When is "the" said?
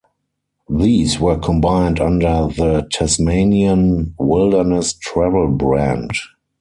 2.47-2.87